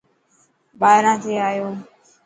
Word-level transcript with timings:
ٻاهران 0.79 1.17
ٿي 1.23 1.33
آيو. 1.47 1.69